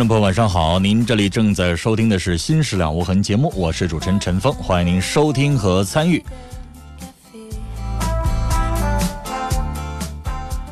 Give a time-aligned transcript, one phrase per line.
[0.00, 0.78] 众朋友，晚上好！
[0.78, 6.24] 您这里正在收听的是《新事了无痕》节目，我是主持人陈峰，欢迎您收听和参与。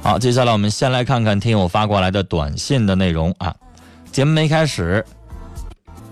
[0.02, 3.54] 好，接下来我们先来看看听友发过来的短信的内容啊。
[4.10, 5.04] 节目没开始，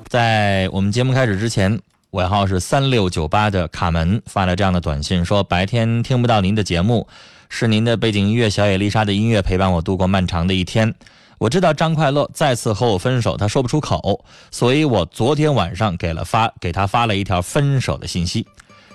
[0.09, 1.81] 在我们节目开始之前，
[2.11, 7.09] 尾号是三六九八的卡门发了这样的短信，说白天听不到您的节目，
[7.49, 10.95] 是您的背景音乐小野丽莎的音乐陪伴我度过漫长的一天。
[11.39, 18.47] 我知道张快乐再次和我分手，他说不出口，所以我昨天晚上给了发给他发了一条分手的信息。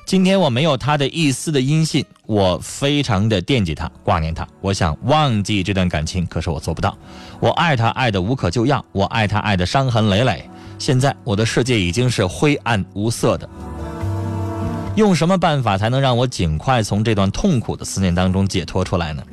[0.03, 4.45] 今天我没有他的一丝的音信，我非常的惦记他，挂念他。
[4.59, 6.97] 我想忘记这段感情，可是我做不到。
[7.39, 10.49] 我爱他爱的无可救药，我爱他爱的伤痕累累。
[10.79, 13.47] 现在我的世界已经是灰暗无色的。
[14.95, 19.23] 用什么办法才能让我尽快从这段痛苦的思念当中解脱出来呢？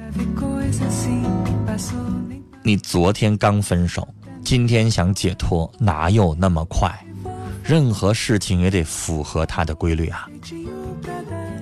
[2.68, 4.06] 你昨天刚分手，
[4.44, 6.94] 今天想解脱，哪有那么快？
[7.64, 10.28] 任何事情也得符合它的规律啊。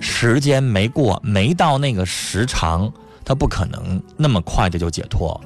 [0.01, 2.93] 时间没过，没到那个时长，
[3.25, 5.41] 它不可能那么快的就解脱。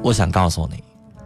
[0.00, 0.80] 我想告诉你，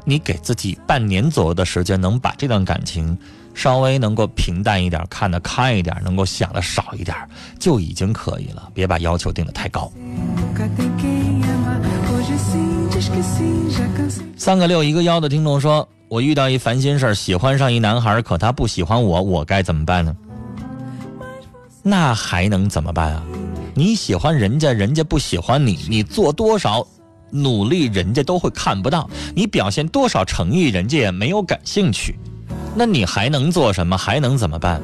[0.06, 3.18] 你给自己半年左右的时间，能把这段感情
[3.52, 7.14] 稍微能够平淡一点，看得开一点，能够想的少一点，
[7.60, 8.70] 就已经可以了。
[8.72, 9.92] 别把要求定得太高。
[14.36, 20.14] 三个六一个幺的听众说：“我遇到一烦心事，喜欢上一男孩，可他不喜欢我，我该怎么办呢？”
[21.82, 23.22] 那还能怎么办啊？
[23.74, 26.86] 你喜欢人家，人家不喜欢你，你做多少
[27.30, 32.18] 努力，人家都会看不到；你表现多少诚意，人家也没有感兴趣。
[32.74, 33.96] 那你还能做什么？
[33.96, 34.80] 还能怎么办？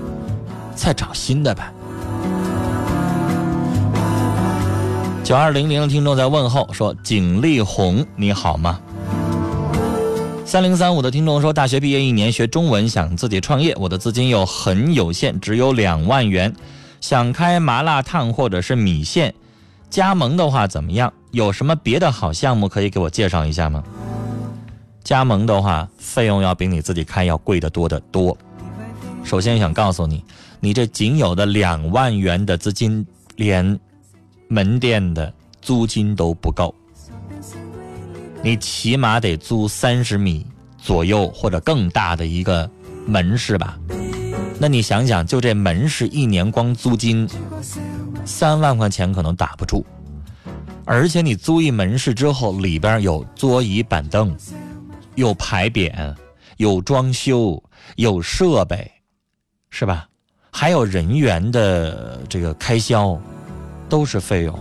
[0.74, 1.72] 再找新的呗。
[5.24, 8.80] 九二零零的听众在问候说：“景丽红，你好吗？”
[10.44, 16.52] 三零三五的听众说：“大学毕业一年，学中文，想自己创业，我的资金又很有限，只有两万元，
[17.00, 19.32] 想开麻辣烫或者是米线，
[19.88, 21.12] 加盟的话怎么样？
[21.30, 23.84] 有什么别的好项目可以给我介绍一下吗？”
[25.04, 28.36] 加盟的话，费用要比你自己开要贵得多得多。
[29.22, 30.24] 首先想告诉你，
[30.58, 33.06] 你这仅有的两万元的资金，
[33.36, 33.78] 连。
[34.52, 35.32] 门店的
[35.62, 36.74] 租金都不够，
[38.42, 40.46] 你起码得租三十米
[40.76, 42.70] 左右或者更大的一个
[43.06, 43.78] 门市吧？
[44.58, 47.26] 那你想想，就这门市一年光租金
[48.26, 49.82] 三万块钱可能打不住，
[50.84, 54.36] 而且你租一门市之后，里边有桌椅板凳，
[55.14, 56.14] 有牌匾，
[56.58, 57.62] 有装修，
[57.96, 58.92] 有设备，
[59.70, 60.06] 是吧？
[60.50, 63.18] 还有人员的这个开销。
[63.92, 64.58] 都是费用，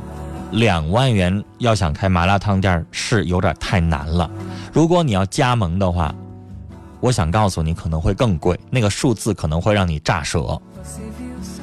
[0.51, 4.29] 两万元要想开麻辣烫店是有点太难了。
[4.73, 6.13] 如果你要加盟的话，
[6.99, 10.61] 我想告诉你可能会更贵，那个数字可能会让你炸舌。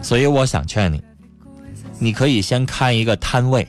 [0.01, 1.03] 所以我想劝你，
[1.99, 3.69] 你可以先开一个摊位，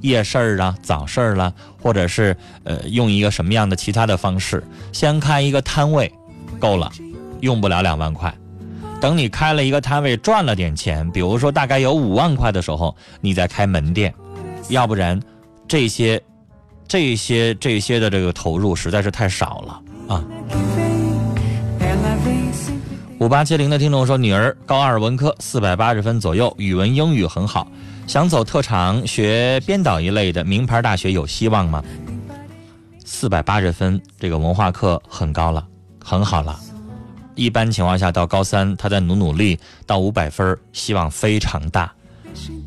[0.00, 2.34] 夜市儿啊、早市儿啦，或者是
[2.64, 6.10] 呃用一个什么样的其他的方式，先开一个摊位，
[6.58, 6.90] 够了，
[7.40, 8.34] 用不了两万块。
[9.02, 14.14] 等你开了一个摊位赚了点钱，比如说大概有五万块的时候，你再开门店，
[14.68, 15.20] 要不然
[15.66, 16.22] 这些、
[16.86, 20.24] 这些、这些的这个投入实在是太少了啊。
[23.18, 27.66] 五八七零的听众说，女儿高二文科四百八十分左右，语文英语很好，
[28.06, 31.82] 想走特长学编导一类的名牌大学有希望吗？
[33.04, 35.66] 四百八十分，这个文化课很高了，
[36.04, 36.56] 很好了。
[37.34, 41.92] 一般情况下，到高三他再努努力，到五百分，希望非常大。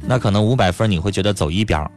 [0.01, 1.89] 那可能五百分你会觉得走一表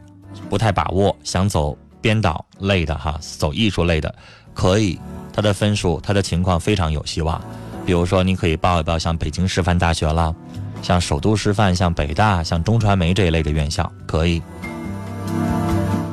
[0.49, 4.13] 不太把握，想走编导类的哈，走艺术类的
[4.53, 4.99] 可以，
[5.33, 7.39] 他的分数他的情况非常有希望。
[7.85, 10.35] 比如说，你可以报一报像北京师范大学了，
[10.81, 14.41] 像首都师范、像北大、像中传媒这一类的院校，可以。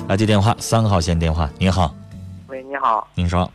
[0.08, 1.94] 来接电话，三号线电话，你好，
[2.46, 3.50] 喂，你好，您说，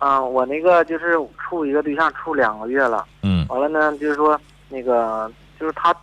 [0.00, 4.38] 嗯，我那个就是处一个对象处两个月了，嗯完了呢，就是说
[4.68, 5.94] 那个就是他，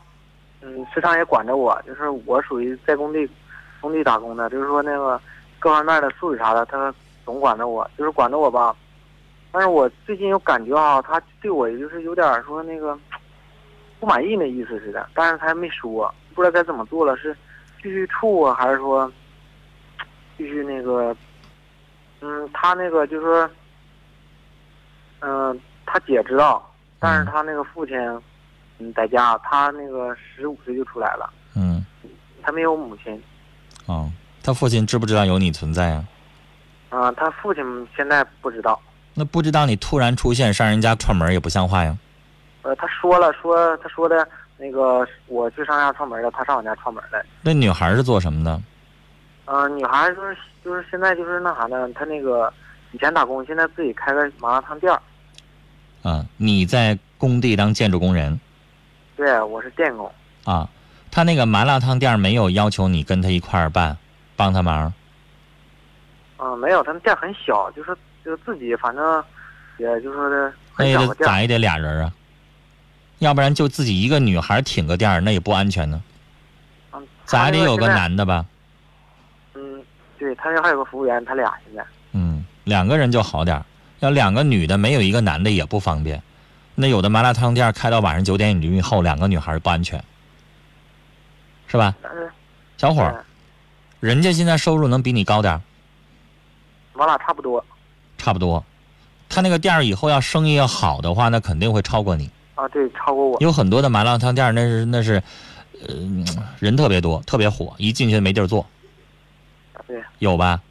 [0.61, 3.27] 嗯，时常也管着我，就是我属于在工地
[3.81, 5.19] 工地打工的，就是说那个
[5.57, 6.93] 各方面的素质啥的，他
[7.25, 8.75] 总管着我，就是管着我吧。
[9.51, 12.95] 但是我最近有感觉啊，他对我就是有点说那个
[13.99, 17.35] 不满意那意思似的，但是他还没说，不知道该怎么做了，是
[17.81, 19.11] 继续处啊，还是说
[20.37, 21.15] 继续那个，
[22.21, 23.49] 嗯，他那个就是
[25.19, 26.69] 说，嗯、他姐知道，
[26.99, 27.97] 但是他那个父亲，
[28.79, 31.85] 嗯，在家，他那个十五岁就出来了，嗯，
[32.41, 33.21] 他没有母亲，
[33.85, 34.11] 哦，
[34.43, 36.05] 他父亲知不知道有你存在啊？
[36.89, 38.79] 嗯、他父亲现在不知道，
[39.13, 41.97] 那不知道你突然出现上人家串门也不像话呀。
[42.61, 44.27] 呃，他说了，说他说的
[44.57, 48.61] 那个我去上家串门了，他上我家串门来，那女孩是做什么的？
[49.45, 52.51] 嗯、女孩就是就是现在就是那啥呢，她那个
[52.97, 54.99] 以前打工，现在自己开个麻辣烫店儿，
[56.01, 58.39] 啊，你在工地当建筑工人
[59.15, 60.11] 对，我是电工，
[60.45, 60.67] 啊？
[61.11, 63.95] 他那个麻辣烫店没有要求你跟他一块儿办，
[64.35, 64.91] 帮他忙。
[66.39, 67.95] 嗯、没有，他们店很小，就是
[68.25, 69.23] 就是自己反正
[69.77, 71.13] 也就说的那也得。
[71.17, 72.11] 咋也得俩人啊，
[73.19, 76.01] 要不然就自己一个女孩挺个店儿，那也不安全呢。
[76.93, 77.87] 嗯，咋也得有个。
[77.89, 78.43] 男的吧？
[79.53, 79.83] 嗯，
[80.17, 81.85] 对他那还有个服务员，他俩现在。
[82.67, 83.65] 嗯，两个人就好点儿，
[83.99, 86.21] 要两个女的没有一个男的也不方便。
[86.75, 90.03] 那有的麻辣烫店开到晚上九点以后，两个女孩不安全，
[91.67, 91.95] 是吧？
[92.77, 93.25] 小伙儿，
[93.99, 95.61] 人家现在收入能比你高点儿，
[96.93, 97.65] 我俩差不多
[98.17, 98.63] 差不多。
[99.29, 102.29] 他那个店儿以后要生意要好的话，那肯定会超过你。
[102.53, 103.37] 啊，对，超过我。
[103.41, 105.21] 有很多的麻辣烫店，那是那是，
[105.87, 105.95] 呃，
[106.59, 108.65] 人特别多，特别火，一进去没地儿坐，
[109.87, 110.61] 对，有吧？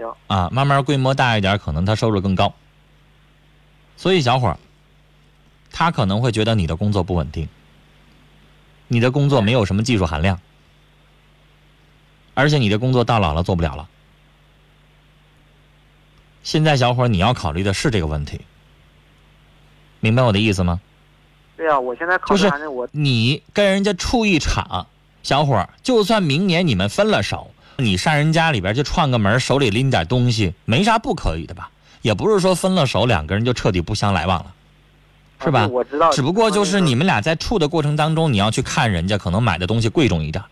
[0.00, 2.52] 有啊，慢慢规模大一点，可能他收入更高。
[3.96, 4.58] 所以小伙儿，
[5.70, 7.48] 他可能会觉得你的工作不稳定，
[8.88, 10.40] 你的工作没有什么技术含量，
[12.34, 13.88] 而且你的工作到老了做不了了。
[16.42, 18.40] 现在小伙儿，你要考虑的是这个问题，
[20.00, 20.80] 明白我的意思吗？
[21.56, 22.42] 对呀、我现在考虑
[22.92, 24.86] 你跟人家处一场，
[25.22, 27.50] 小伙儿，就算明年你们分了手，
[27.80, 31.70] 你上人家里边去串个门，手里拎点东西，没啥不可以的吧？
[32.02, 34.54] 也不是说分了手，两个人就彻底不相来往了，
[35.44, 35.66] 是吧啊？
[35.66, 36.10] 我知道。
[36.10, 40.44] 只不过就是你们们俩在处的过程当中，你要去看人家可能买的东西贵重一点。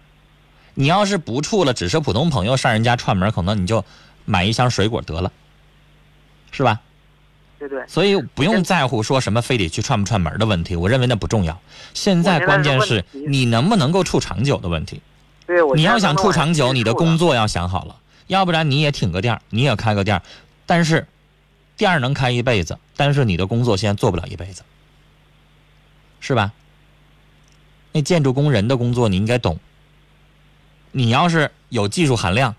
[0.75, 3.85] 你要是不处了，只是普通朋友上人家串门，可能你就
[4.25, 5.31] 买一箱水果得了，
[6.51, 6.81] 是吧？
[7.59, 11.61] 对对，所以不用在乎说什么非得去串不串门的问题，我认为那不重要。
[11.93, 15.02] 现在关键是你能不能够处长久的问题。
[15.49, 15.75] 对我。
[15.75, 20.23] 你要想处长久，你的工作作要想好了，要不然你也挺个店儿，你也开个店儿，
[20.67, 21.09] 但是
[21.76, 24.62] 店儿能开一辈子，但是你的工作现在做不了一辈子，
[26.21, 26.52] 是吧？
[27.93, 29.59] 那建筑工人的工作你应该懂。
[30.93, 32.55] 你要是有技术含量，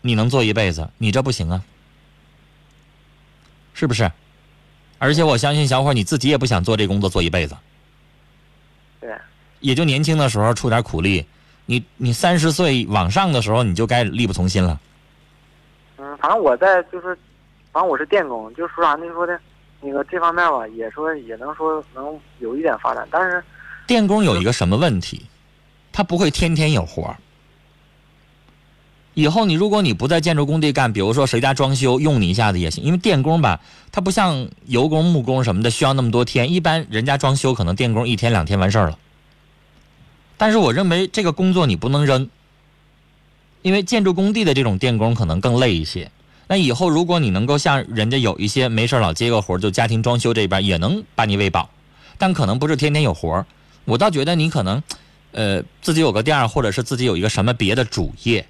[0.00, 1.62] 你能做一辈子，你这不行啊，
[3.74, 4.10] 是不是？
[4.98, 7.56] 而且我相信小伙你自己也不想做这工作做一辈子，
[9.00, 9.14] 对，
[9.60, 11.26] 也就年轻的时候出点苦力，
[11.66, 14.78] 你你三十岁往上的时候你就该力不从心了。
[15.96, 17.16] 嗯，反正我在就是，
[17.72, 19.06] 反正我是电工，就说啥呢？
[19.12, 19.38] 说的，
[19.80, 23.42] 那个这方面吧，也说也能说能有一点发展，但是
[23.86, 25.24] 电工有一个什么问题？
[25.92, 27.16] 他不会天天有活儿。
[29.14, 33.60] 以后你如果你不在建筑工地干，比如说谁家装修用你一下子也行，因为电工吧，
[33.92, 38.98] 他不像油工、木工什么的需要那么多天，一般人家装修可能电工一天两天完事儿了。
[40.36, 42.28] 但是我认为这个工作你不能扔，
[43.62, 46.10] 因为建筑工地的这种电工可能更累一些。
[46.46, 51.70] 那以后如果你能够像人家有一些没事老接个活儿，就家庭装修这边也能把你喂饱，
[52.18, 53.46] 但可能不是天天有活儿。
[53.86, 54.82] 我倒觉得你可能，
[55.32, 58.46] 呃，自己有个店儿，或者是自己有一个什么别的主业，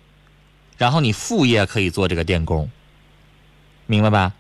[0.76, 2.68] 然后你副业可以做这个电工，
[3.86, 4.32] 明白吧？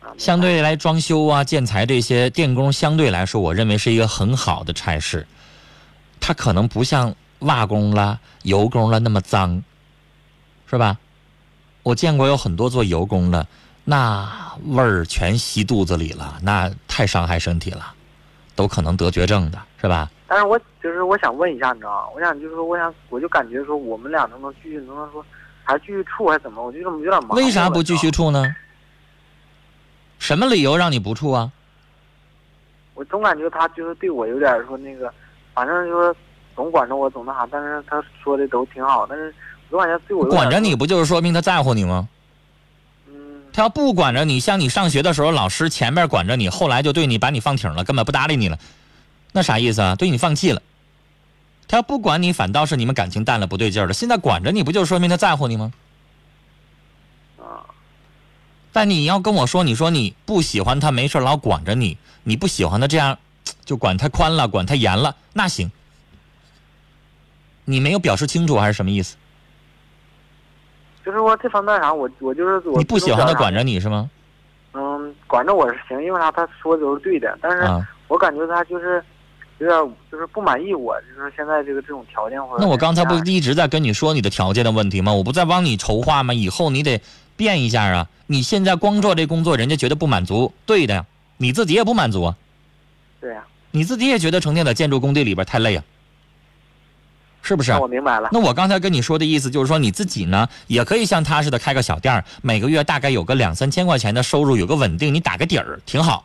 [0.00, 5.26] 啊，相对来装修啊、建材这些电工，相对来说，我认为是一个很好的差事。
[6.20, 9.62] 它可能不像瓦工了、油工了那么脏，
[10.66, 10.96] 是吧？
[11.82, 13.46] 我见过有很多做油工的，
[13.84, 14.28] 那
[14.66, 17.94] 味儿全吸肚子里了，那太伤害身体了，
[18.54, 20.10] 都可能得绝症的，是吧？
[20.26, 22.08] 但是我就是我想问一下，你知道吗？
[22.14, 25.24] 我想就是说，我想我就感觉说我们俩能不能继续，能不能说
[25.64, 26.62] 还继续处还是怎么？
[26.62, 27.36] 我就这么有点麻烦。
[27.36, 28.10] 为啥不继续？
[28.10, 28.54] 处呢？
[30.18, 31.50] 什么理由让你不处啊？
[32.94, 35.10] 我总感觉他就是对我有点说那个，
[35.58, 36.14] 反正就是
[36.54, 37.44] 总管着我，总那啥。
[37.50, 39.34] 但是他说的都挺好，但是
[39.70, 42.08] 我总感觉对我管着你不就是说明他在乎你吗？
[43.08, 48.56] 嗯，他要不管着你，像你上学的时候，老师前面管着你，后来就对你把你放挺了，根本不搭理你了，
[49.32, 49.96] 那啥意思啊？
[49.96, 50.62] 对你放弃了。
[51.66, 53.92] 他要不管你，反倒是你们感情淡了，不对劲儿了。
[53.92, 55.72] 现在管着你，不就说明他在乎你吗？
[57.40, 57.66] 啊，
[58.72, 63.18] 但你要跟我说，你说你不喜欢他，没事老管着你，你不喜欢他这样，
[63.64, 65.70] 就管太宽了，管太严了，那行。
[67.64, 69.16] 你没有表示清楚还是什么意思？
[71.04, 73.62] 就是说这方面啥，我我就是我你不喜欢他管着。
[73.62, 74.10] 你是吗？
[74.74, 76.30] 嗯，管着我是行，因为啥？
[76.30, 79.02] 他说的都是对的，但是啊，我感觉他就是
[79.58, 82.62] 有点就是不满意我，就是现在这个这种条件或者。
[82.62, 85.12] 那我刚才不一直在跟你说你的条件的问题吗？
[85.12, 86.34] 我不在帮你筹划吗？
[86.34, 87.00] 以后你得
[87.36, 88.06] 变一下啊！
[88.26, 91.06] 你现在光做这工作，人家觉得不满足，对的呀，
[91.38, 92.36] 你自己也不满足啊，
[93.20, 95.84] 对呀、你自己也觉得成天在建筑工地里边太累啊，
[97.42, 97.80] 是不是那？
[97.80, 98.28] 我明白了。
[98.32, 106.24] 那我刚才跟你说的意思就是说，你自己呢也可以像他似的开个小店儿，每个月大概有个两三千块钱的收入，有个稳定，你打个底儿挺好。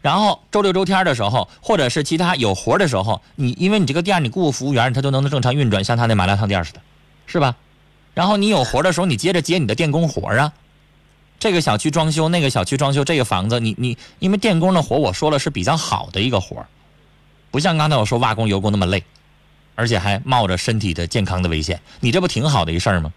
[0.00, 6.80] 然后周六周天的时候，或者是其他有活的时候，你因为你这个店你雇个服务员，他都能正常运转，像他那麻辣烫店似的，
[7.26, 7.54] 是吧？
[8.14, 10.52] 然后你有活的时候，你接着接你的电工活啊。
[11.40, 16.64] 这个小区装修，那个小区装修，这个房子，你你因为电工的活，我说了是比较好的一个活
[17.50, 19.02] 不像刚才我说瓦工、油工那么累。
[19.76, 23.10] 而且还冒着身体的健康的危险，你这不挺好的一事儿吗？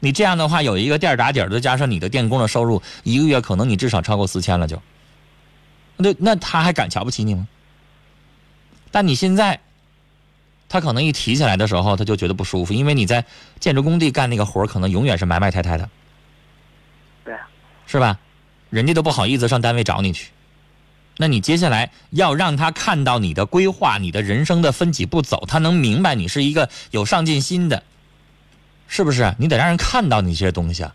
[0.00, 4.82] 你这样的话，有一个店打底儿，再加上你的电工的收入，一个月可能你至少超过四千了就。
[5.96, 7.46] 那那他还敢瞧不起你吗？
[8.90, 9.60] 但你现在，
[10.68, 13.24] 他可能一提起来的时候，他就觉得不舒服，因为你在
[13.60, 15.88] 建筑工地干那个活可能永远是埋埋汰汰的，
[17.94, 18.18] 是吧？
[18.70, 20.32] 人家都不好意思上单位找你去。
[21.16, 27.84] 那你接下来要让他看到你的规划，你的人生的分几步走，他能明白你是一个有上进心的，
[28.88, 29.32] 是不是？
[29.38, 30.92] 你得让人看到你这些东西啊，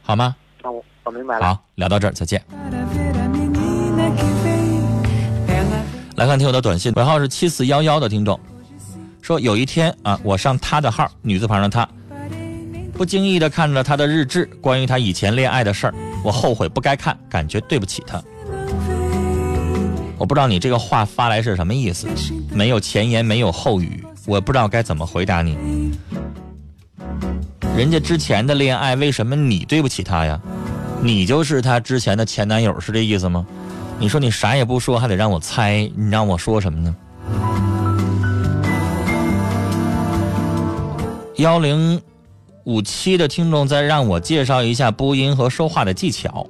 [0.00, 0.34] 好吗？
[0.62, 1.44] 那我我明白了。
[1.44, 2.42] 好，聊到这儿，再见。
[6.16, 8.40] 来看听友的短信，尾号是七四幺幺的听众
[9.20, 11.86] 说，有一天啊，我上他的号，女字旁的他
[13.00, 18.22] 不经意的看着他的日志，关于他以前恋爱的事儿，我后悔不该看，感觉对不起他。
[20.18, 22.06] 我不知道你这个话发来是什么意思，
[22.52, 25.56] 没有前言，没有后语，我不知道该怎么回答你。
[27.74, 30.38] 人家之前的恋爱，为什么你对不起他呀？
[31.00, 33.46] 你就是他之前的前男友，是这意思吗？
[33.98, 36.94] 你说你啥也不说，还得让我猜，你让我说什么呢？
[41.36, 41.98] 幺零
[42.64, 46.46] 五七的听众再让我介绍一下播音和说话的技巧，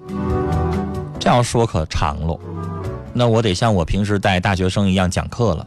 [1.19, 2.39] 这样说可长喽。
[3.13, 5.67] 那我得像我平时带大学生一样讲课了。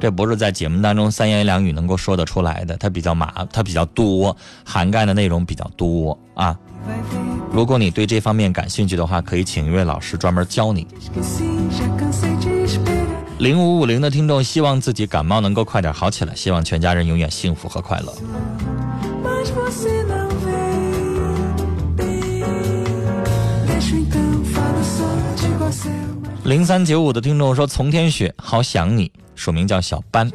[0.00, 6.56] 这不是在节目当中三言两语能够说得出来的，它比较麻，它比较多，涵盖的内容比较多啊。
[7.50, 10.86] 如果你对这方面感兴趣的话，可以请一位老师专门教你。
[13.38, 18.12] 零五五零的听众希望自己感冒能够快点好起来，希望全家人永远幸福和快乐。
[26.44, 30.30] 零三九五的听众说：“从天雪，好想你。”署名叫小班。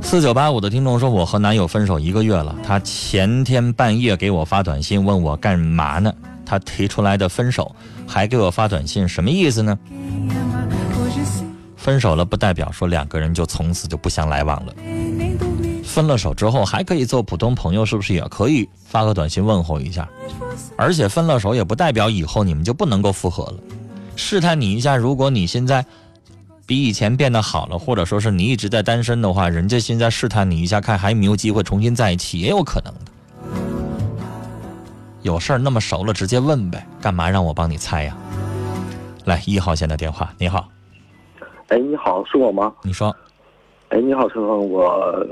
[0.00, 6.12] 四九八五的听众说：“我和男友分手一个月了，他前天半夜给我发短信问我干嘛呢？
[6.46, 7.74] 他提出来的分手，
[8.06, 9.78] 还给我发短信，什么意思呢？
[11.76, 14.72] 分手了不代表说两个人就从此就不相来往了。
[15.90, 20.08] 分了手之后还可以做普通朋友，是不是也可以发个短信问候一下？
[20.76, 23.54] 而且分了手也不代表以后你们就不能够复合了。
[24.14, 25.84] 试探你一下，如果你现在
[26.64, 33.00] 比以前变得好了，或者说是你一直在单身的话，人家现在试探你一下，看还有没有机会重新在一起，也有可能的。
[35.22, 38.16] 有事儿那么熟了，直接问呗，干嘛让我帮你猜呀？
[39.24, 40.68] 来，一号线的电话，你好，
[41.66, 42.72] 哎，你好，是我吗？
[42.82, 43.14] 你说，
[43.88, 45.26] 哎，你好，陈峰，我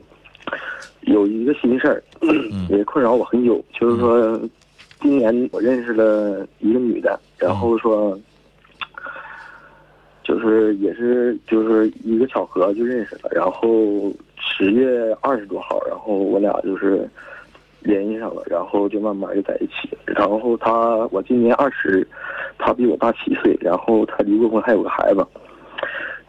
[1.02, 2.02] 有一个心事儿，
[2.68, 4.40] 也困扰我很久，就是说，
[5.00, 8.18] 今年我认识了一个女的，然后说，
[10.22, 17.08] 就是也是就是一个巧合就认识了，然后十月二十多号，然后我俩就是
[17.80, 19.88] 联系上了，然后就慢慢就在一起。
[20.04, 22.06] 然后她我今年二十，
[22.58, 25.24] 她比我大七岁，然后她离过婚，还有个孩子。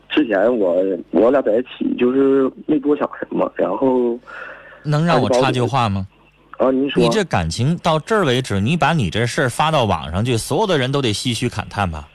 [0.09, 4.17] 之前我我俩在一起就是没多想什么，然后
[4.83, 6.07] 能让我插句话吗？
[6.57, 12.07] 啊，您说你这感情到这儿为止，你把你这事儿发到网上去，所有的人都得唏嘘感叹吧？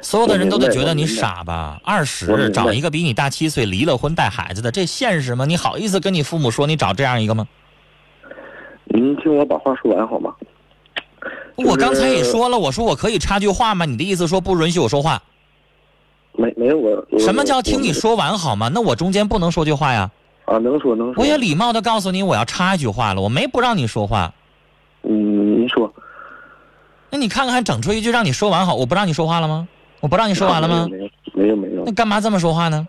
[0.00, 1.80] 所有的人都得觉得你傻吧？
[1.84, 5.44] 二十找一个比你大七岁、离了婚带孩子的，这现实吗？
[5.44, 7.46] 你好意思跟你父母说你找这样一个吗？
[8.86, 10.34] 您听我把话说完好吗？
[11.56, 13.84] 就是我刚才也说了，我说我可以插句话吗？
[13.84, 15.22] 你的意思说不允许我说话？
[16.32, 18.70] 没没有我我什么叫听你说完好吗？
[18.72, 20.10] 那我中间不能说句话呀？
[20.48, 20.58] 啊？
[20.58, 21.22] 能说能说。
[21.22, 24.32] 我也礼貌的告诉你我要插一句话了，我没不让你说话。
[25.02, 25.92] 嗯，您说。
[27.10, 29.68] 那你看看整出一句让你说完好，我不让你说话了吗？
[30.00, 30.86] 我不让你说完了吗？
[30.90, 32.86] 没有没有没有那，干嘛这么说话呢？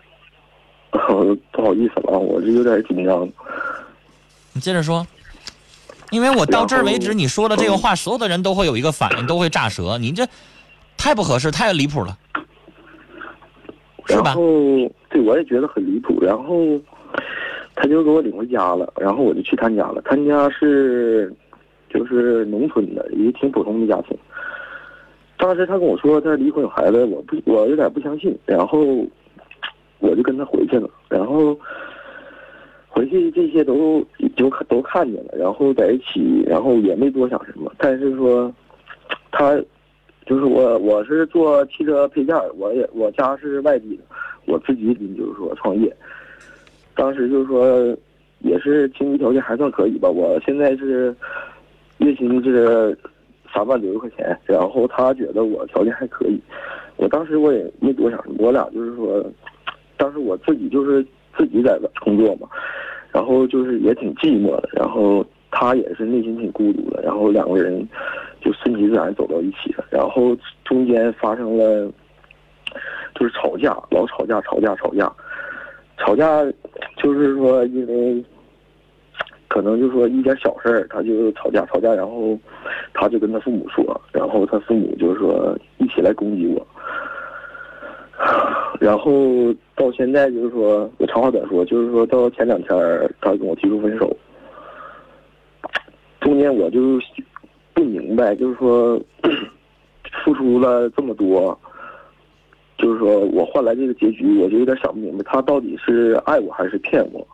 [0.90, 3.28] 不好意思了啊，我这有点紧张。
[4.52, 5.06] 你接着说，
[6.10, 9.98] 因为我到这儿为止，你说的这个话，所有的人都会有一个反应，都会炸舌。
[9.98, 10.26] 你这
[10.96, 12.16] 太不合适，太离谱了，
[14.06, 14.34] 是吧然？
[14.34, 14.42] 后
[15.08, 16.54] 对我也觉得很离谱，然后
[17.80, 20.02] 他就给我领回家了，然后我就去他家了。
[20.04, 21.32] 他家是
[21.88, 24.14] 就是农村的一个挺普通的家庭。
[25.38, 28.84] 当时他跟我说他离婚有孩子，我不我有点不相信，然后
[29.98, 31.58] 我就跟他回去了，然后
[32.86, 34.04] 回去这些都
[34.36, 38.52] 就都看见了，然后在一起，然后也没多想什么，但是说
[39.32, 39.58] 他
[40.26, 44.02] 就是我，我是做汽车配件，我也我家是外地的，
[44.44, 45.96] 我自己就是说创业。
[47.00, 47.96] 当时就是说，
[48.40, 50.06] 也是经济条件还算可以吧。
[50.06, 51.16] 我现在是
[51.96, 52.94] 月薪是
[53.54, 56.38] 三万多块钱，然后他觉得我条件还可以。
[56.96, 59.24] 我当时我也没多想，我俩就是说，
[59.96, 61.02] 当时我自己就是
[61.38, 62.46] 自己在工作嘛，
[63.10, 67.82] 然后就是也挺寂寞的，然后他也是内心挺孤独的，然后两个人
[68.42, 71.90] 就顺其自然走到一起了，然后中间发生了
[73.14, 75.10] 就是吵架，老吵架，吵架，吵架，
[75.96, 76.44] 吵架，
[77.02, 78.22] 就是说因为
[79.48, 82.38] 可能就是说一点小事儿他就吵架，吵架，然后
[82.92, 86.66] 他就跟他父母说，然后他父母就是说一起来攻击我。
[88.78, 92.68] 然后到现在就是说，我长话短说，就是说到前两天
[93.20, 94.14] 他跟我提出分手，
[96.20, 97.00] 中间我就
[97.72, 99.00] 不明白，就是说
[100.24, 101.58] 付出了这么多，
[102.80, 107.26] 就是说我换来这个结局，我就有点想不明白，他到底是爱我还是骗我？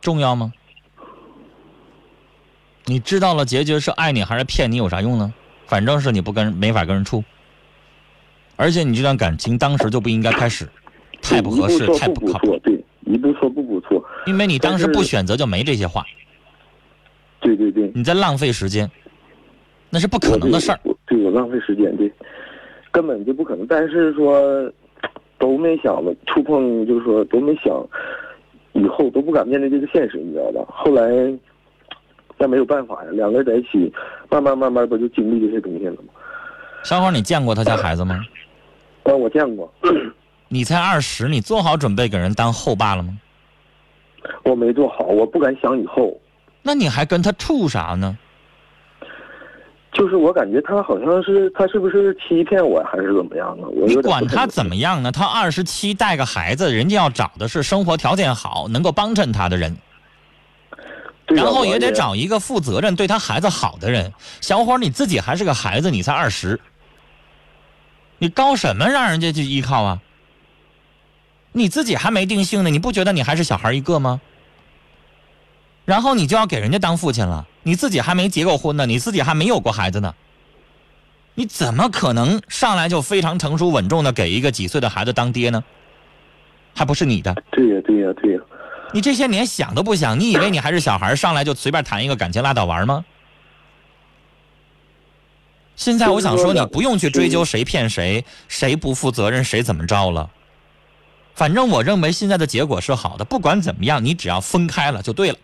[0.00, 0.52] 重要吗？
[2.84, 5.32] 你知道了结局是爱你还是骗你有啥用呢？
[5.66, 7.22] 反正是你不跟没法跟人处，
[8.56, 10.66] 而且你这段感情当时就不应该开始，
[11.20, 12.58] 太不合适，太不靠谱。
[12.60, 16.02] 对，一步错步步错，因为你当时不选择就没这些话，
[17.40, 18.90] 对对对，你在浪费时间，
[19.90, 20.80] 那是不可能的事儿。
[21.06, 22.10] 对我浪费时间，对，
[22.90, 23.66] 根本就不可能。
[23.66, 24.70] 但是说
[25.38, 27.86] 都没想着触碰，就是说都没想，
[28.72, 30.64] 以后都不敢面对这个现实，你知道吧？
[30.68, 31.10] 后来
[32.38, 33.92] 那没有办法呀，两个人在一起，
[34.30, 36.08] 慢慢慢慢不就经历这些东西了吗？
[36.84, 38.20] 小伙，你见过他家孩子吗？
[39.04, 39.72] 啊，我见过，
[40.48, 43.18] 你才二十，你做好准备给人当后爸了吗？
[44.44, 46.18] 我没做好，我不敢想以后。
[46.62, 48.16] 那你还跟他处啥呢？
[49.98, 53.66] 就是我感觉他好像是他是不是欺骗我还是怎么样呢？
[53.66, 55.10] 我你管他怎么样呢？
[55.10, 59.76] 他二十七带个孩子，人家要找的是生活条件好、能够帮衬他的人，
[61.26, 64.12] 然后也得找一个负责任、对他孩子好的人。
[64.40, 66.60] 小伙，你自己还是个孩子，你才二十，
[68.18, 70.00] 你高什么让人家去依靠啊？
[71.50, 74.20] 你自己还没定性呢，你不觉得你还是小孩一个吗？
[75.84, 80.14] 然后你就要给人家当父亲了，你自己还没结过婚呢，你自己还没有过孩子呢，
[81.34, 85.62] 你怎么可能上来就非常成熟稳重的给一个几岁的孩子当爹呢？
[86.74, 87.34] 还不是你的？
[87.52, 88.40] 对呀对呀对呀，
[88.94, 93.04] 你这些年想都不想，你以为你还是小孩，上来就随便谈一个感情拉倒玩吗？
[95.76, 100.30] 现在我想说，你不用去追究谁骗谁，谁不负责任，谁怎么着了。
[101.34, 105.36] 反正我认为现在的结果是好的，不管怎么样，你只要分开了就对了。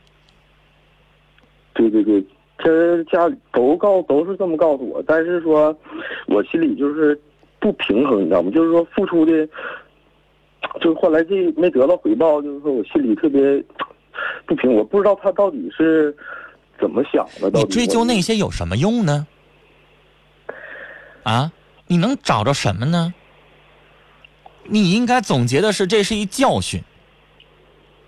[1.75, 2.21] 对对对，
[2.59, 5.77] 其实家里都告都是这么告诉我，但是说
[6.27, 7.21] 我心里就是
[7.59, 8.51] 不平衡，你知道吗？
[8.51, 9.47] 就是说付出的，
[10.81, 13.63] 就是后来这没得到回报，就是说我心里特别
[14.47, 16.17] 不平，我不知道他到底是
[16.81, 17.51] 怎么想的。
[17.51, 19.27] 你追究那些有什么用呢？
[21.25, 21.53] 啊，
[21.87, 23.13] 你能找着什么呢？
[24.67, 26.83] 你应该总结的是，这是一教训。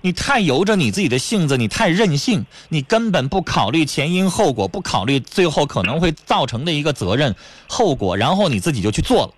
[0.07, 7.35] 你太由着你自己的性子，你太任性，你根本不考虑前因后果，不考虑最后可能会造成的一个责任
[7.66, 9.35] 后果，然后你自己就去做了。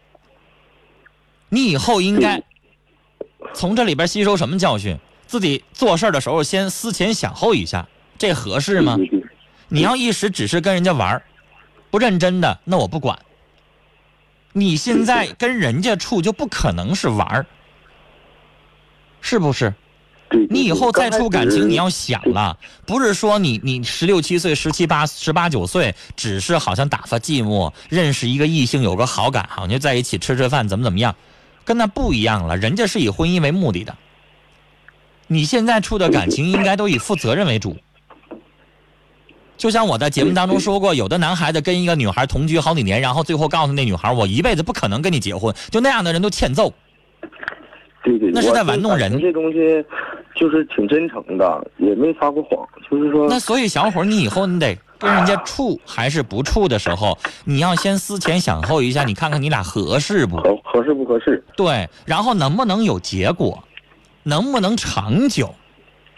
[1.49, 2.43] 你以后应该
[3.55, 4.99] 从这里边吸收什么教训？
[5.27, 8.99] 自己做事儿的时候先思前想后一下，这合适吗？
[9.69, 11.23] 你要一时只是跟人家玩儿，
[11.91, 13.19] 不认真的，那我不管。
[14.53, 17.47] 你现在跟人家处就不可能是玩儿，
[19.23, 19.73] 是不是？
[20.31, 31.15] 对对你以后再处感情，你要想了， 不是说你你十六七岁、十七八、十八九岁，只是好像打发寂寞，认识一个异性有个好感，好像就在一起吃吃饭，怎么怎么样，
[31.65, 32.57] 跟那不一样了。
[32.57, 33.97] 人家是以婚姻为目的的，
[35.27, 37.77] 你现在处的感情应该都以负责任为主。
[39.57, 46.73] 就像我在节目当中说过，有的男孩子跟一个女孩同居好几年，然后最后告诉那女孩，我一辈子不可能跟你结婚，就那样的人都欠揍。
[48.05, 49.59] 对对，那是在玩弄人这东西
[50.39, 60.37] 就是挺真诚的，也没撒过谎，就是说那所以小伙儿，你以后你得跟人家处还是不处的时候，你要先思前想后一下，你看看你俩合适不？
[60.37, 61.43] 合合适不合适？
[61.57, 63.65] 对，然后能不能有结果，
[64.23, 65.55] 能不能长久，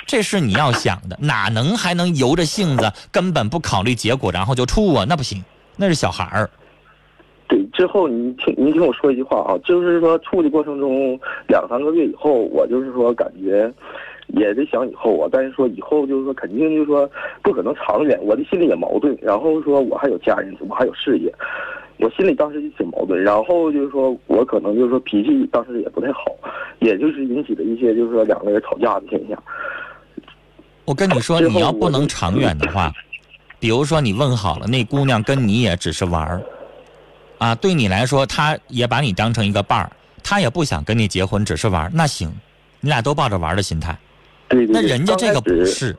[0.07, 1.17] 这是你要想的。
[1.21, 5.07] 哪能还能由着性子，根本不考虑结果，然后就处啊？
[5.09, 5.43] 那不行，
[5.77, 6.51] 那是小孩儿。
[7.49, 13.69] 对，之后你听你听我说一句话啊，就是说处的过程中两三个月以后，我就是说感觉
[14.35, 17.11] 也得想以后啊，但是说以后就是说肯定就是说
[17.43, 21.33] 不可能长远，我的心里也矛盾，然后说我还有家人，我还有事业，
[21.99, 26.37] 我心里当时就挺矛盾，然后就是说我可能就是说脾气当时也不太好，
[26.81, 29.43] 也就是引起了一些就是说两个人吵架的现象。
[30.85, 32.93] 我跟你说，你要不能长远的话，
[33.59, 36.43] 比如说你问好了，那姑娘跟你也只是玩儿，
[37.39, 39.91] 啊，对你来说，她也把你当成一个伴儿，
[40.23, 42.33] 她也不想跟你结婚，只是玩儿，那行，
[42.81, 43.97] 你俩都抱着玩儿的心态。
[44.51, 45.97] 对对对，那人家这个不是，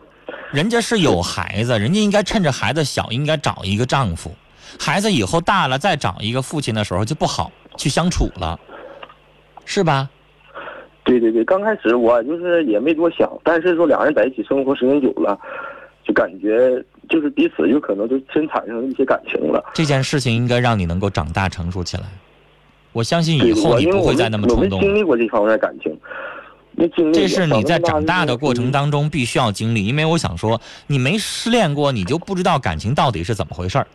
[0.52, 4.32] 人家是有孩子，人家应该趁着孩子小，应该找一个丈夫。
[4.80, 8.60] 孩子以后大了再找一个父亲的时候就不好去相处了，
[9.66, 10.08] 是吧？
[11.04, 15.36] 对对对，刚开始我就是也没多想，但是说两人在一起生活时间久了，
[16.04, 19.64] 就感觉就是彼此有可能就真产生一些感情了。
[19.74, 22.04] 这件事情应该让你能够长大成熟起来。
[22.94, 24.86] 我相信以，后你不会再那么冲动了。
[24.86, 25.98] 经历过这方面的感情，
[27.14, 33.88] 这是你在长大的嗯过程当中必须要经历，因为我想说，你没失恋过，你就不知道感情到底是怎么回事儿。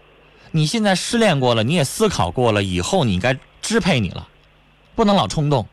[0.53, 4.29] 你现在失恋过了，你也思考过了，以后你应该支配你了，
[4.95, 5.67] 不能老冲动，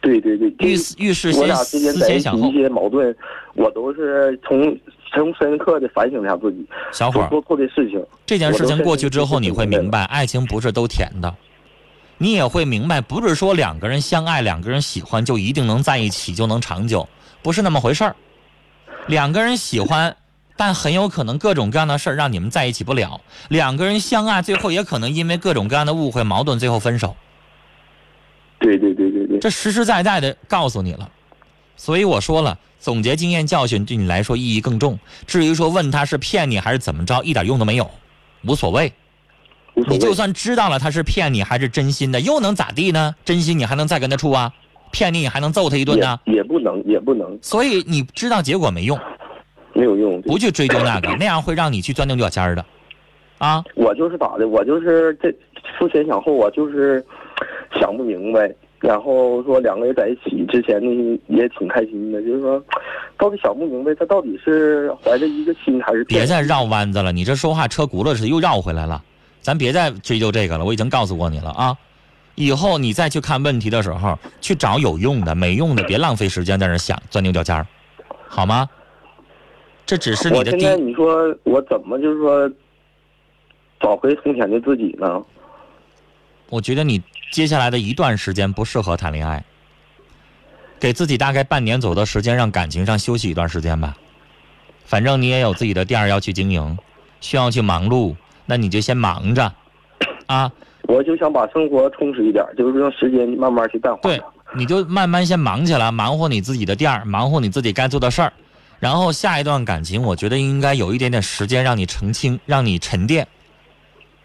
[0.00, 2.52] 对对对，遇遇事先思前想后一。
[2.52, 3.14] 些矛盾，
[3.54, 4.76] 我都是从
[5.12, 8.04] 从深刻的反省一下自己小伙做错的事情。
[8.26, 9.90] 这件事情过去之后，你会明。
[9.90, 11.34] 白，爱情不是都甜的。
[12.18, 17.08] 你也会明白，不是说两个人相爱、两个人喜欢就一定能在一起，就能长久，
[17.42, 18.16] 不是那么回事儿。
[19.06, 20.16] 两个人喜欢，
[20.56, 23.20] 但很有可能各种各样的事儿让你们在一起不了。
[23.48, 27.16] 两个人相爱，最后也可能因为各种各样的误会、矛盾，最后分手。
[28.58, 31.08] 对对对对对，这实实在在的告诉你了。
[31.76, 34.98] 所以我说了，总结经验教训对你来说意义更重。
[35.26, 37.88] 至于说问他是骗你还是怎么着，一点用都没有，
[38.42, 38.92] 无所谓。
[39.80, 43.14] 无所谓你就算知道了他是骗你还是真心的，又能咋地呢？
[43.24, 44.52] 真心你还能再跟他处啊？
[44.90, 46.18] 骗你你还能揍他一顿呢？
[46.24, 48.98] 也也不能也不能所以你知道结果没用，
[49.74, 50.20] 没有用。
[50.22, 52.64] 不去追究那个， 那样会让你去钻牛角尖儿的，
[53.38, 53.62] 啊！
[53.74, 55.30] 我就是咋的，我就是这
[55.78, 57.04] 思前想后我，就是
[57.78, 58.50] 想不明白。
[58.80, 62.62] 然后说两个人在一起之前呢，也挺开心的，就是说，
[63.18, 69.02] 到底想不明白他到底是怀着一个心还是别再绕弯子了，你这说话车轱辘似的又绕回来了，
[69.40, 71.76] 咱别再追究这个了，我已经告诉过你了啊！
[72.34, 77.66] 以后你再去看问题的时候，去找有用的，没用的别浪费时间在那想钻牛角尖儿，
[78.28, 78.68] 好吗？
[79.84, 82.48] 这只是你的第我现在你说我怎么就是说
[83.80, 85.22] 找回从前的自己呢？
[86.50, 89.42] 我觉得你接下来的一段时间不适合谈恋爱，
[90.78, 93.96] 给自己大概半年左右的时间，让感情上休息一段时间吧。
[94.84, 96.78] 反正你也有自己的店儿要去经营，
[97.20, 98.14] 需要去忙碌，
[98.50, 99.52] 那你就先忙着，
[100.26, 100.50] 啊，
[100.84, 104.18] 我就想把生活充实一点，就是用时间慢慢去淡化对。，
[104.56, 108.32] 你就慢慢先忙起来，忙活你自己的店儿，忙活你自己该做的事儿，
[108.80, 113.28] 然后下一段感情，我觉得应该有一点点时间让你澄清，让你沉淀，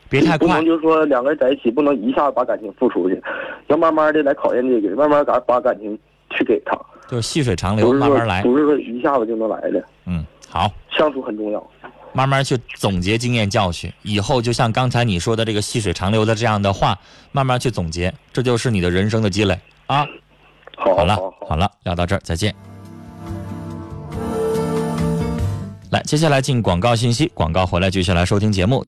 [0.08, 0.66] 别太快不能。
[0.66, 3.22] 就是说两个人在一起，不能一下子把感情付出去，
[3.68, 8.42] 要慢慢的来考验这个，慢慢把把感情去给他，就是细水长流，慢慢来。
[8.42, 10.72] 不是说一下子就能来的，嗯，好。
[10.96, 11.62] 相处很重要。
[12.14, 13.92] 慢慢去总结经验教训。
[14.04, 16.98] 以后就像刚才你说的这个细水长流的这样的话
[17.32, 19.60] 慢慢去总结这就是你的人生的积累。
[19.88, 20.06] 啊
[20.76, 22.54] 好了好了聊到这儿再见。
[25.92, 28.82] 来接下来进广告信息广告回来继续来收听节目。